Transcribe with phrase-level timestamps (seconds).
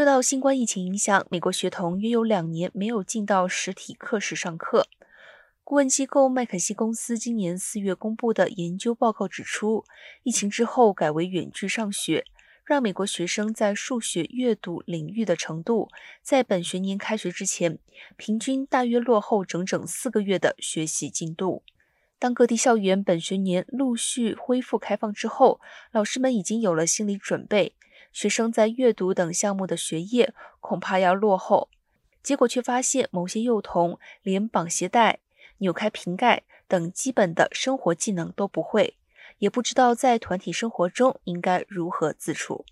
[0.00, 4.86] 受到新冠疫情影响，美国学童约有两年没有进到实体课室上课。
[5.62, 9.84] 顾问机构麦肯锡公司今年四月公布的研究报告指出，
[10.22, 12.24] 疫情之后改为远距上学，
[12.64, 15.90] 让美国学生在数学阅读领域的程度，
[16.22, 17.78] 在本学年开学之前，
[18.16, 21.62] 平均大约落后整整四个月的学习进度。
[22.18, 25.60] 当各地校园本学年陆续恢复开放之后，
[25.92, 27.74] 老师们已经有了心理准备。
[28.12, 31.68] 学生在阅读等项目的学业恐怕要落后，
[32.22, 35.20] 结果却发现某些幼童连绑鞋带、
[35.58, 38.96] 扭开瓶盖等基本的生活技能都不会，
[39.38, 42.64] 也不知道在团体生活中应该如何自处。